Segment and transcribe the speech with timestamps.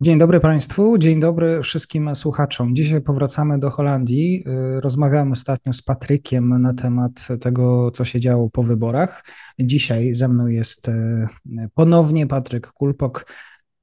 [0.00, 2.76] Dzień dobry Państwu, dzień dobry wszystkim słuchaczom.
[2.76, 4.44] Dzisiaj powracamy do Holandii.
[4.46, 9.24] Y, rozmawiałem ostatnio z Patrykiem na temat tego, co się działo po wyborach.
[9.58, 10.92] Dzisiaj ze mną jest y,
[11.74, 13.32] ponownie Patryk Kulpok,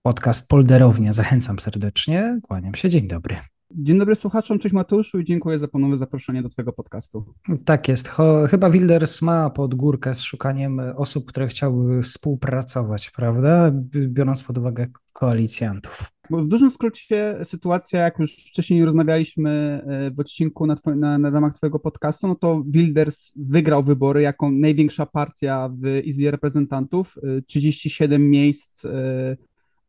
[0.01, 1.13] podcast Polderownia.
[1.13, 3.50] Zachęcam serdecznie, kłaniam się, dzień dobry.
[3.75, 7.25] Dzień dobry słuchaczom, cześć Mateuszu i dziękuję za ponowne zaproszenie do Twojego podcastu.
[7.65, 8.11] Tak jest.
[8.49, 13.71] Chyba Wilders ma pod górkę z szukaniem osób, które chciałyby współpracować, prawda?
[14.07, 16.03] Biorąc pod uwagę koalicjantów.
[16.29, 21.53] w dużym skrócie sytuacja, jak już wcześniej rozmawialiśmy e, w odcinku na, na, na ramach
[21.53, 27.15] Twojego podcastu, no to Wilders wygrał wybory jako największa partia w Izbie Reprezentantów.
[27.47, 29.37] 37 e, miejsc e,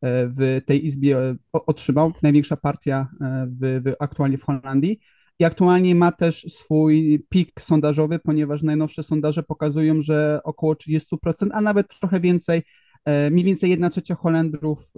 [0.03, 5.01] w tej izbie e, otrzymał, największa partia e, w, w, aktualnie w Holandii.
[5.39, 11.61] I aktualnie ma też swój pik sondażowy, ponieważ najnowsze sondaże pokazują, że około 30%, a
[11.61, 12.63] nawet trochę więcej,
[13.05, 14.93] e, mniej więcej 1 trzecia Holendrów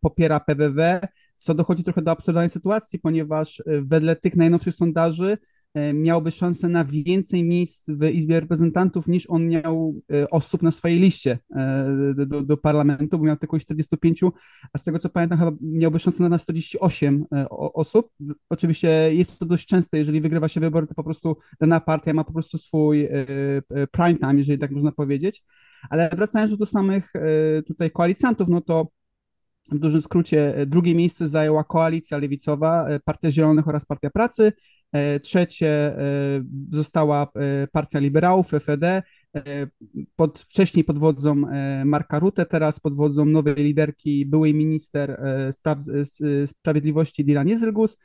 [0.00, 1.00] popiera PWW,
[1.36, 5.38] co dochodzi trochę do absurdalnej sytuacji, ponieważ wedle tych najnowszych sondaży E,
[5.94, 11.00] miałby szansę na więcej miejsc w Izbie Reprezentantów niż on miał e, osób na swojej
[11.00, 14.20] liście e, do, do parlamentu, bo miał tylko 45,
[14.72, 18.10] a z tego co pamiętam chyba miałby szansę na 48 osób.
[18.48, 22.24] Oczywiście jest to dość częste, jeżeli wygrywa się wybory, to po prostu dana partia ma
[22.24, 23.08] po prostu swój
[23.92, 25.44] prime time, jeżeli tak można powiedzieć.
[25.90, 27.12] Ale wracając do samych
[27.66, 28.88] tutaj koalicjantów, no to
[29.72, 34.52] w dużym skrócie drugie miejsce zajęła koalicja lewicowa, Partia Zielonych oraz Partia Pracy.
[34.92, 35.98] E, trzecie e,
[36.72, 39.02] została e, Partia Liberałów, FED,
[40.16, 41.34] pod, wcześniej pod wodzą
[41.84, 45.22] Marka Rutte, teraz pod wodzą nowej liderki, byłej minister
[45.52, 45.78] spraw,
[46.46, 47.96] sprawiedliwości Dilan Jezelgus.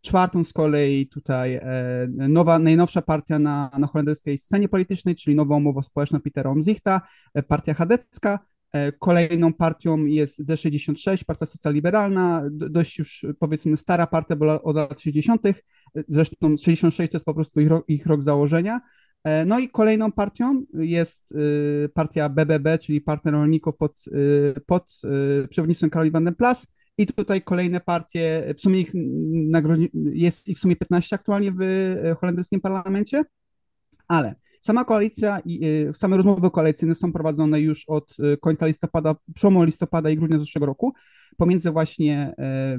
[0.00, 1.60] Czwartą z kolei tutaj
[2.08, 7.00] nowa, najnowsza partia na, na holenderskiej scenie politycznej, czyli Nowa Umowa Społeczna Petera Omzichta,
[7.48, 8.38] partia chadecka.
[8.98, 15.42] Kolejną partią jest D66, Partia Socjaliberalna, dość już powiedzmy stara partia, bo od lat 60.
[16.08, 18.80] Zresztą 66 to jest po prostu ich rok, ich rok założenia.
[19.24, 25.00] E, no i kolejną partią jest y, partia BBB, czyli Partia Rolników pod, y, pod
[25.44, 26.66] y, przewodnictwem Karoli van Plas.
[26.98, 28.92] I tutaj kolejne partie, w sumie ich
[30.12, 31.64] jest ich w sumie 15 aktualnie w
[32.20, 33.24] holenderskim parlamencie,
[34.08, 34.34] ale
[34.64, 35.60] sama koalicja i
[35.92, 40.92] same rozmowy koalicyjne są prowadzone już od końca listopada, przełomu listopada i grudnia zeszłego roku
[41.36, 42.78] pomiędzy właśnie e,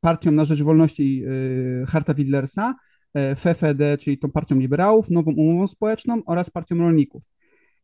[0.00, 1.24] Partią na Rzecz Wolności
[1.82, 2.74] e, Harta Widlersa,
[3.14, 7.22] e, FFD, czyli tą partią liberałów, nową umową społeczną oraz partią rolników.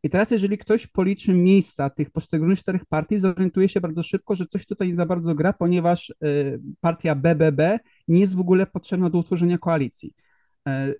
[0.02, 4.46] I teraz, jeżeli ktoś policzy miejsca tych poszczególnych czterech partii, zorientuje się bardzo szybko, że
[4.46, 6.14] coś tutaj nie za bardzo gra, ponieważ
[6.80, 7.78] partia BBB
[8.08, 10.14] nie jest w ogóle potrzebna do utworzenia koalicji.
[10.68, 10.94] E, e,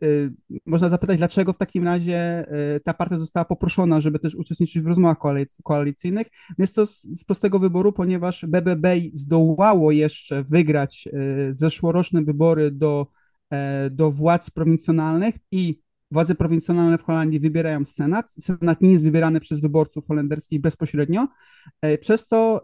[0.66, 4.86] można zapytać, dlaczego w takim razie e, ta partia została poproszona, żeby też uczestniczyć w
[4.86, 5.18] rozmowach
[5.64, 6.26] koalicyjnych.
[6.58, 11.08] Jest to z prostego wyboru, ponieważ BBB zdołało jeszcze wygrać
[11.50, 13.06] zeszłoroczne wybory do,
[13.90, 18.30] do władz prowincjonalnych i władze prowincjonalne w Holandii wybierają Senat.
[18.30, 21.28] Senat nie jest wybierany przez wyborców holenderskich bezpośrednio.
[21.82, 22.60] E, przez to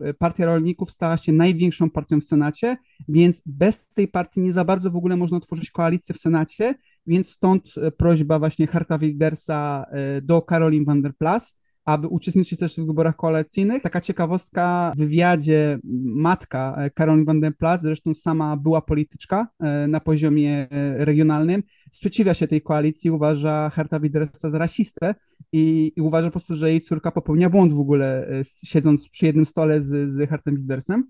[0.00, 2.76] e, Partia Rolników stała się największą partią w Senacie,
[3.08, 6.74] więc bez tej partii nie za bardzo w ogóle można tworzyć koalicję w Senacie,
[7.06, 12.74] więc stąd prośba właśnie Harta Wildersa e, do Caroline van der Plas, aby uczestniczyć też
[12.74, 13.82] w wyborach koalicyjnych.
[13.82, 19.48] Taka ciekawostka, w wywiadzie matka Karolin van den Plas, zresztą sama była polityczka
[19.88, 21.62] na poziomie regionalnym,
[21.92, 25.14] sprzeciwia się tej koalicji, uważa Herta Widersa za rasistę
[25.52, 29.26] i, i, uważa po prostu, że jej córka popełnia błąd w ogóle, e, siedząc przy
[29.26, 31.04] jednym stole z, z Hertem Widersem.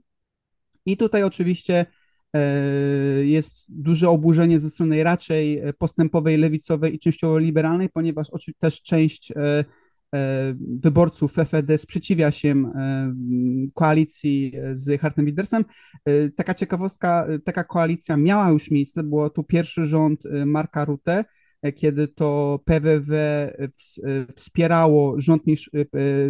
[0.87, 1.87] I tutaj oczywiście
[2.35, 2.41] e,
[3.25, 8.29] jest duże oburzenie ze strony raczej postępowej, lewicowej i częściowo liberalnej, ponieważ
[8.59, 9.65] też część e, E,
[10.59, 13.15] wyborców FFD sprzeciwia się e,
[13.75, 15.65] koalicji z Hartem Widersem.
[16.05, 21.25] E, taka ciekawostka, taka koalicja miała już miejsce, było tu pierwszy rząd Marka Rutte,
[21.75, 23.17] kiedy to PWW
[24.37, 25.43] wspierało rząd,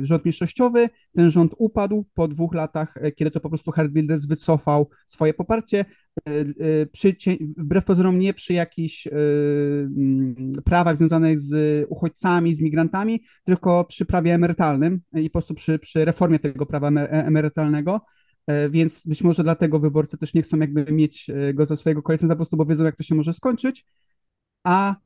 [0.02, 4.90] rząd mniejszościowy, ten rząd upadł po dwóch latach, kiedy to po prostu Herd Wilders wycofał
[5.06, 5.84] swoje poparcie,
[6.92, 7.16] przy,
[7.56, 9.08] wbrew pozorom nie przy jakichś
[10.64, 16.04] prawach związanych z uchodźcami, z migrantami, tylko przy prawie emerytalnym i po prostu przy, przy
[16.04, 18.00] reformie tego prawa emerytalnego.
[18.48, 22.02] E, więc być może dlatego wyborcy też nie chcą jakby mieć e, go za swojego
[22.02, 23.86] koalicjanta, po prostu bo wiedzą, jak to się może skończyć,
[24.64, 24.96] a e,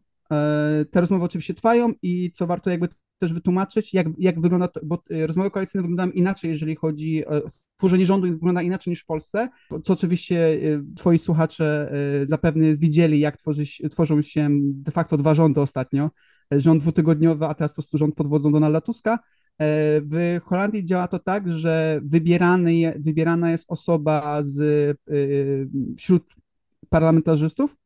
[0.90, 2.88] te rozmowy oczywiście trwają i co warto jakby
[3.18, 7.42] też wytłumaczyć, jak, jak wygląda to, bo rozmowy koalicyjne wyglądają inaczej, jeżeli chodzi o
[7.76, 9.48] tworzenie rządu, wygląda inaczej niż w Polsce,
[9.84, 10.60] co oczywiście
[10.96, 11.92] twoi słuchacze
[12.24, 16.10] zapewne widzieli, jak tworzy, tworzą się de facto dwa rządy ostatnio,
[16.50, 19.18] rząd dwutygodniowy, a teraz po prostu rząd pod wodzą Donalda Tuska,
[19.58, 25.14] E, w Holandii działa to tak, że wybierany, wybierana jest osoba z, e,
[25.96, 26.34] wśród
[26.88, 27.76] parlamentarzystów.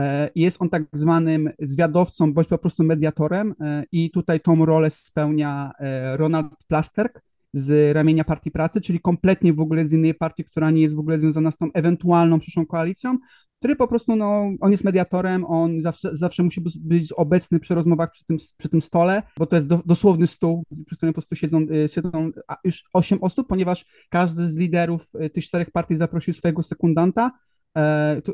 [0.00, 3.54] E, jest on tak zwanym zwiadowcą bądź po prostu mediatorem
[3.92, 5.72] i tutaj tą rolę spełnia
[6.16, 7.20] Ronald Plasterk
[7.52, 10.98] z ramienia Partii Pracy, czyli kompletnie w ogóle z innej partii, która nie jest w
[10.98, 13.18] ogóle związana z tą ewentualną przyszłą koalicją,
[13.58, 18.10] który po prostu, no, on jest mediatorem, on zawsze, zawsze musi być obecny przy rozmowach
[18.10, 21.36] przy tym, przy tym stole, bo to jest do, dosłowny stół, przy którym po prostu
[21.36, 22.30] siedzą, siedzą
[22.64, 27.49] już osiem osób, ponieważ każdy z liderów tych czterech partii zaprosił swojego sekundanta, e,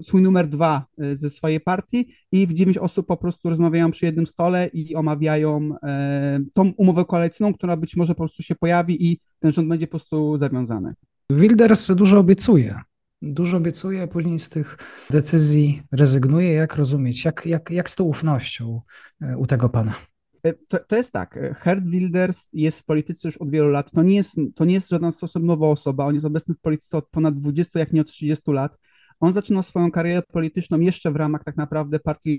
[0.02, 4.06] swój numer dwa y, ze swojej partii i w dziewięć osób po prostu rozmawiają przy
[4.06, 9.06] jednym stole i omawiają e, tą umowę koalicyjną, która być może po prostu się pojawi
[9.06, 10.94] i ten rząd będzie po prostu zawiązany.
[11.30, 12.80] Wilders dużo obiecuje
[13.22, 14.78] dużo obiecuje, a później z tych
[15.10, 16.52] decyzji rezygnuje.
[16.52, 17.24] Jak rozumieć?
[17.24, 18.80] Jak, jak, jak z tą ufnością
[19.22, 19.94] e, u tego pana?
[20.42, 23.90] E, to, to, jest tak, e, Herd Wilders jest w polityce już od wielu lat.
[23.90, 26.06] To nie jest, to nie jest żaden sposób nowa osoba.
[26.06, 28.78] On jest obecny w polityce od ponad 20, jak nie od 30 lat.
[29.20, 32.38] On zaczynał swoją karierę polityczną jeszcze w ramach tak naprawdę partii,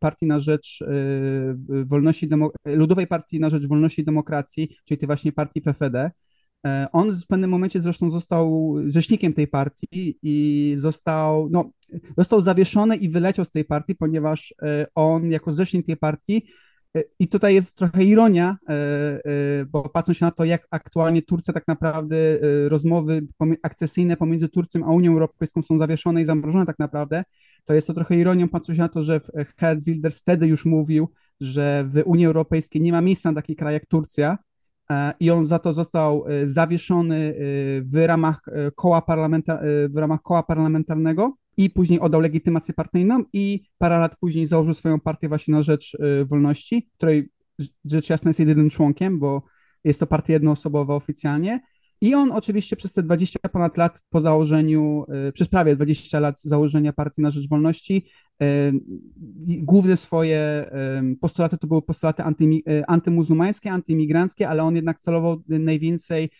[0.00, 0.84] partii na rzecz
[1.84, 2.28] wolności,
[2.64, 6.10] Ludowej Partii na rzecz Wolności i Demokracji, czyli tej właśnie partii PFD.
[6.66, 11.70] E, on w pewnym momencie zresztą został rzecznikiem tej partii i został, no,
[12.18, 16.46] został zawieszony i wyleciał z tej partii, ponieważ e, on jako rzecznik tej partii
[17.18, 18.56] i tutaj jest trochę ironia,
[19.68, 22.16] bo patrząc na to, jak aktualnie Turcja tak naprawdę,
[22.68, 23.26] rozmowy
[23.62, 27.24] akcesyjne pomiędzy Turcją a Unią Europejską są zawieszone i zamrożone tak naprawdę,
[27.64, 29.20] to jest to trochę ironią, patrząc na to, że
[29.60, 31.08] Gerd Wilders wtedy już mówił,
[31.40, 34.38] że w Unii Europejskiej nie ma miejsca na taki kraj jak Turcja,
[34.90, 37.32] E, i on za to został e, zawieszony e,
[37.82, 38.42] w ramach
[38.74, 44.46] koła, parlamenta, w ramach koła parlamentarnego i później oddał legitymację partyjną i parę lat później
[44.46, 45.96] założył swoją partię właśnie na rzecz
[46.26, 47.30] wolności, której
[47.84, 49.42] rzecz jasna jest jedynym członkiem, bo
[49.84, 51.60] jest to partia jednoosobowa oficjalnie.
[52.00, 56.40] I on oczywiście przez te 20 ponad lat po założeniu, e, przez prawie 20 lat
[56.40, 58.06] założenia Partii na Rzecz Wolności,
[58.42, 58.72] e,
[59.46, 60.70] główne swoje
[61.20, 62.44] postulaty to były postulaty anty,
[62.88, 66.30] antymuzułmańskie, antyimigranckie, ale on jednak celował najwięcej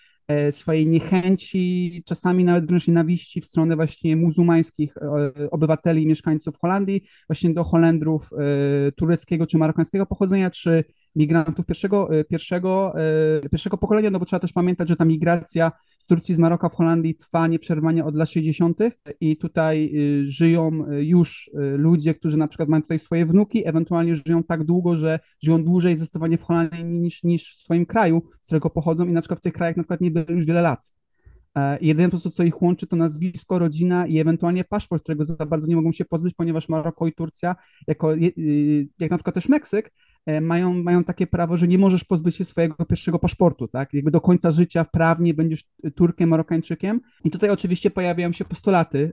[0.50, 4.94] swojej niechęci, czasami nawet wręcz nienawiści w stronę właśnie muzułmańskich
[5.50, 8.30] obywateli, mieszkańców Holandii, właśnie do Holendrów
[8.96, 10.84] tureckiego czy marokańskiego pochodzenia, czy
[11.16, 12.92] migrantów pierwszego, e, pierwszego,
[13.44, 16.68] e, pierwszego pokolenia, no bo trzeba też pamiętać, że ta migracja z Turcji, z Maroka
[16.68, 18.78] w Holandii trwa nieprzerwanie od lat 60.
[19.20, 23.68] i tutaj y, żyją y, już y, ludzie, którzy na przykład mają tutaj swoje wnuki,
[23.68, 28.22] ewentualnie żyją tak długo, że żyją dłużej zdecydowanie w Holandii niż, niż w swoim kraju,
[28.42, 30.62] z którego pochodzą i na przykład w tych krajach na przykład nie byli już wiele
[30.62, 30.92] lat.
[31.56, 35.46] E, jedyne po prostu, co ich łączy, to nazwisko, rodzina i ewentualnie paszport, którego za
[35.46, 38.14] bardzo nie mogą się pozbyć, ponieważ Maroko i Turcja, jako,
[38.98, 39.92] jak na przykład też Meksyk,
[40.40, 43.94] mają, mają takie prawo, że nie możesz pozbyć się swojego pierwszego paszportu, tak?
[43.94, 47.00] Jakby do końca życia prawnie będziesz Turkiem, Marokańczykiem.
[47.24, 49.12] I tutaj oczywiście pojawiają się postulaty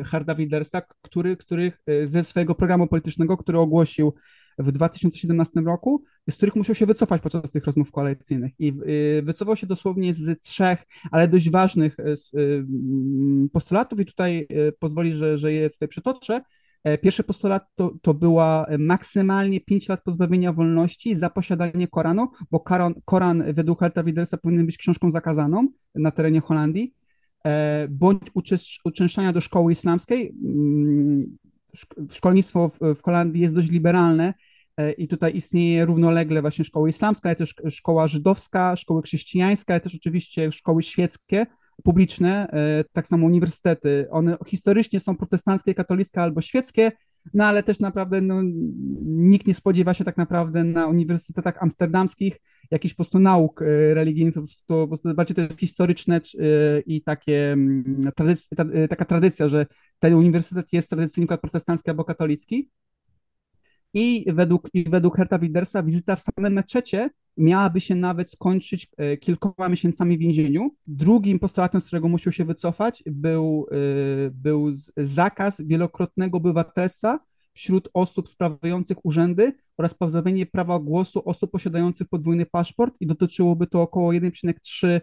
[0.00, 4.14] e, Harda Wildersa, który, który e, ze swojego programu politycznego, który ogłosił
[4.58, 8.52] w 2017 roku, z których musiał się wycofać podczas tych rozmów koalicyjnych.
[8.58, 8.72] I
[9.22, 11.96] wycofał się dosłownie z trzech, ale dość ważnych
[13.52, 16.40] postulatów, i tutaj pozwoli, że, że je tutaj przytoczę.
[16.84, 22.60] E, pierwszy postulat to, to była maksymalnie 5 lat pozbawienia wolności za posiadanie Koranu, bo
[22.60, 26.94] Koran, Koran według Helta Widersa powinien być książką zakazaną na terenie Holandii,
[27.44, 28.22] e, bądź
[28.84, 30.34] uczęszczania do szkoły islamskiej.
[30.44, 31.36] Mm,
[32.10, 34.34] szkolnictwo w, w Holandii jest dość liberalne,
[34.76, 39.80] e, i tutaj istnieje równolegle właśnie szkoła islamska, ale też szkoła żydowska, szkoły chrześcijańskie, ale
[39.80, 41.46] też oczywiście szkoły świeckie,
[41.82, 46.92] publiczne, e, tak samo uniwersytety, one historycznie są protestanckie, katolickie albo świeckie,
[47.34, 48.42] no ale też naprawdę no,
[49.02, 52.40] nikt nie spodziewa się tak naprawdę na uniwersytetach amsterdamskich
[52.70, 56.20] jakichś po prostu nauk e, religijnych, to, po prostu bardziej to jest historyczne e,
[56.80, 58.48] i takie mm, tradyc,
[58.88, 59.66] taka tradycja, że
[59.98, 62.70] ten uniwersytet jest tradycyjnie protestancki albo katolicki.
[63.94, 69.16] I według, i według Herta Wildersa wizyta w samym meczecie miałaby się nawet skończyć e,
[69.16, 70.74] kilkoma miesiącami w więzieniu.
[70.86, 77.18] Drugim postulatem, z którego musiał się wycofać, był, e, był zakaz wielokrotnego obywatelstwa
[77.52, 83.82] wśród osób sprawujących urzędy oraz pozbawienie prawa głosu osób posiadających podwójny paszport i dotyczyłoby to
[83.82, 85.00] około 1,3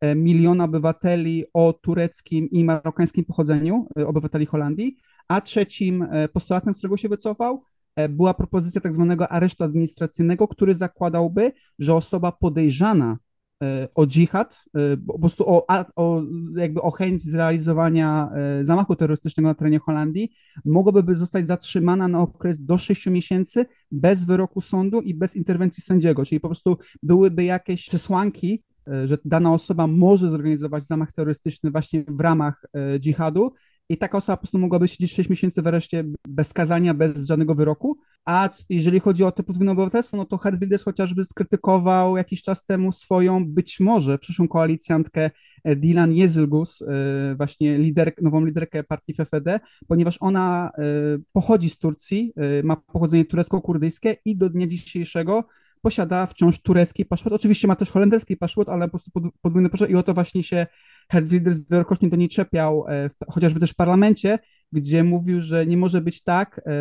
[0.00, 4.96] e, miliona obywateli o tureckim i marokańskim pochodzeniu, obywateli Holandii,
[5.28, 7.64] a trzecim postulatem, z którego się wycofał,
[8.08, 13.18] była propozycja tak zwanego aresztu administracyjnego, który zakładałby, że osoba podejrzana
[13.62, 16.22] e, o dżihad, e, po prostu o, o,
[16.56, 18.30] jakby o chęć zrealizowania
[18.62, 20.32] zamachu terrorystycznego na terenie Holandii,
[20.64, 26.24] mogłaby zostać zatrzymana na okres do 6 miesięcy bez wyroku sądu i bez interwencji sędziego,
[26.24, 28.62] czyli po prostu byłyby jakieś przesłanki,
[29.04, 32.66] że dana osoba może zorganizować zamach terrorystyczny właśnie w ramach
[33.00, 33.52] dżihadu
[33.88, 37.54] i taka osoba po prostu mogłaby siedzieć 6 miesięcy w areszcie bez skazania, bez żadnego
[37.54, 37.98] wyroku.
[38.24, 42.64] A jeżeli chodzi o te podwójne obywatelstwo, no to Herd Wilders chociażby skrytykował jakiś czas
[42.64, 45.30] temu swoją, być może przyszłą koalicjantkę
[45.64, 50.82] e, Dilan Jezylgus, e, właśnie lider, nową liderkę partii FFD, ponieważ ona e,
[51.32, 55.44] pochodzi z Turcji, ma pochodzenie turecko-kurdyjskie i do dnia dzisiejszego
[55.84, 57.34] posiada wciąż turecki paszport.
[57.34, 59.10] Oczywiście ma też holenderski paszport, ale po prostu
[59.42, 59.90] podwójny paszport.
[59.90, 60.66] I o to właśnie się
[61.10, 61.24] Herr
[61.70, 64.38] wielokrotnie do niej czepiał, e, chociażby też w parlamencie,
[64.72, 66.72] gdzie mówił, że nie może być tak, e,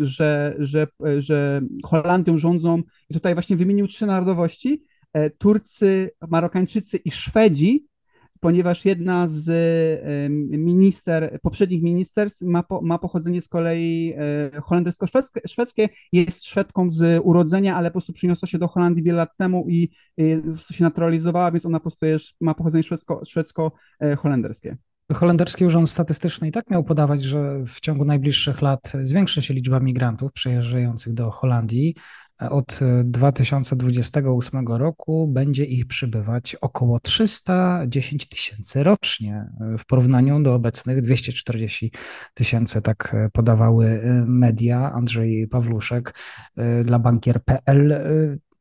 [0.00, 0.86] że, że,
[1.18, 7.86] że Holandią rządzą, i tutaj właśnie wymienił trzy narodowości, e, Turcy, Marokańczycy i Szwedzi,
[8.40, 9.50] ponieważ jedna z
[10.50, 17.76] minister, poprzednich ministerstw ma, po, ma pochodzenie z kolei e, holendersko-szwedzkie, jest Szwedką z urodzenia,
[17.76, 19.90] ale po prostu przyniosła się do Holandii wiele lat temu i
[20.70, 22.84] się naturalizowała, więc ona po prostu jest, ma pochodzenie
[23.26, 24.76] szwedzko-holenderskie.
[25.12, 29.80] Holenderski Urząd Statystyczny i tak miał podawać, że w ciągu najbliższych lat zwiększy się liczba
[29.80, 31.94] migrantów przyjeżdżających do Holandii.
[32.50, 41.92] Od 2028 roku będzie ich przybywać około 310 tysięcy rocznie w porównaniu do obecnych 240
[42.34, 44.92] tysięcy, tak podawały media.
[44.92, 46.14] Andrzej Pawluszek
[46.84, 48.00] dla bankier.pl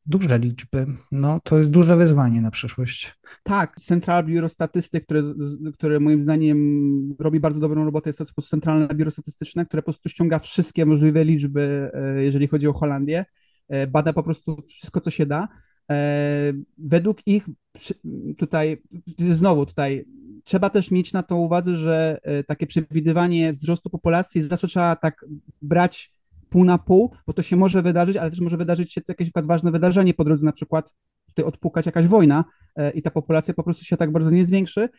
[0.07, 0.85] duże liczby.
[1.11, 3.15] No, to jest duże wyzwanie na przyszłość.
[3.43, 5.21] Tak, Central Bureau Statystyk, które,
[5.73, 10.09] które moim zdaniem robi bardzo dobrą robotę, jest to Centralne Biuro Statystyczne, które po prostu
[10.09, 13.25] ściąga wszystkie możliwe liczby, e, jeżeli chodzi o Holandię, e,
[13.87, 15.47] bada po prostu wszystko, co się da.
[15.91, 17.49] E, według ich
[18.37, 18.81] tutaj,
[19.17, 20.05] znowu tutaj,
[20.43, 25.25] trzeba też mieć na to uwadze, że takie przewidywanie wzrostu populacji zawsze trzeba tak
[25.61, 26.11] brać
[26.49, 29.71] pół na pół, bo to się może wydarzyć, ale też może wydarzyć się jakieś ważne
[29.71, 30.95] wydarzenie po drodze, na przykład
[31.45, 34.89] odpukać jakaś wojna e, i ta populacja po prostu się tak bardzo nie zwiększy,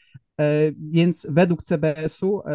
[0.41, 2.51] e, więc według CBS-u e,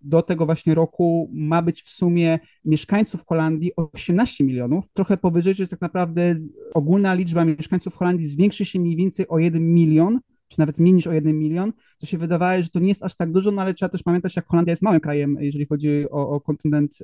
[0.00, 5.68] do tego właśnie roku ma być w sumie mieszkańców Holandii 18 milionów, trochę powyżej, że
[5.68, 6.34] tak naprawdę
[6.74, 11.06] ogólna liczba mieszkańców Holandii zwiększy się mniej więcej o 1 milion, czy nawet mniej niż
[11.06, 13.74] o 1 milion, co się wydawało, że to nie jest aż tak dużo, no ale
[13.74, 16.98] trzeba też pamiętać, jak Holandia jest małym krajem, jeżeli chodzi o, o kontynent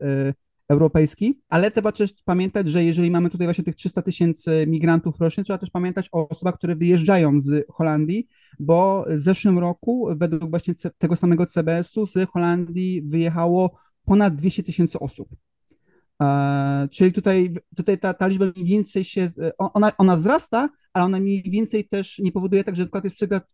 [0.71, 5.45] europejski, ale trzeba też pamiętać, że jeżeli mamy tutaj właśnie tych 300 tysięcy migrantów rocznie,
[5.45, 10.75] trzeba też pamiętać o osobach, które wyjeżdżają z Holandii, bo w zeszłym roku według właśnie
[10.99, 15.29] tego samego CBS-u z Holandii wyjechało ponad 200 tysięcy osób.
[16.21, 21.21] E, czyli tutaj, tutaj ta, ta liczba mniej więcej się, ona, ona wzrasta, ale ona
[21.21, 23.49] mniej więcej też nie powoduje tak, że na przykład jest przykład,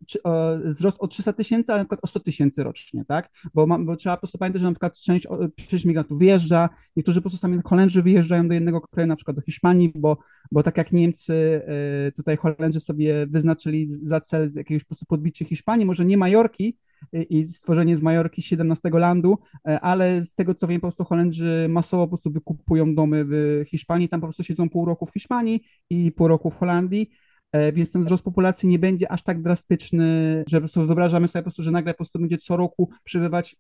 [0.64, 3.30] wzrost o 300 tysięcy, ale na przykład o 100 tysięcy rocznie, tak?
[3.54, 5.26] Bo, ma, bo trzeba po prostu pamiętać, że na przykład część,
[5.68, 9.42] część migrantów wyjeżdża, niektórzy po prostu sami Holendrzy wyjeżdżają do jednego kraju, na przykład do
[9.42, 10.18] Hiszpanii, bo,
[10.52, 11.62] bo tak jak Niemcy,
[12.06, 16.76] e, tutaj Holendrzy sobie wyznaczyli za cel jakiegoś po prostu podbicie Hiszpanii, może nie Majorki,
[17.12, 19.38] i stworzenie z Majorki 17 landu,
[19.68, 23.64] e, ale z tego co wiem, po prostu Holendrzy masowo po prostu wykupują domy w
[23.68, 27.10] Hiszpanii, tam po prostu siedzą pół roku w Hiszpanii i pół roku w Holandii,
[27.52, 31.42] e, więc ten wzrost populacji nie będzie aż tak drastyczny, że po prostu wyobrażamy sobie
[31.42, 33.56] po prostu, że nagle po prostu będzie co roku przybywać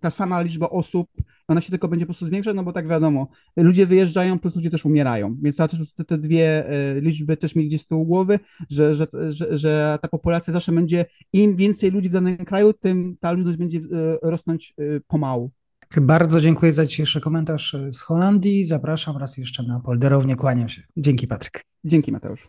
[0.00, 1.08] ta sama liczba osób,
[1.48, 4.70] ona się tylko będzie po prostu zwiększać, no bo tak wiadomo, ludzie wyjeżdżają, plus ludzie
[4.70, 8.38] też umierają, więc te, te dwie e, liczby też mieć gdzieś z tyłu głowy,
[8.70, 13.16] że, że, że, że ta populacja zawsze będzie, im więcej ludzi w danym kraju, tym
[13.20, 13.82] ta ludność będzie e,
[14.22, 15.50] rosnąć e, pomału.
[15.96, 18.64] Bardzo dziękuję za dzisiejszy komentarz z Holandii.
[18.64, 20.36] Zapraszam raz jeszcze na polderownię.
[20.36, 20.82] Kłaniam się.
[20.96, 21.64] Dzięki, Patryk.
[21.84, 22.48] Dzięki, Mateusz.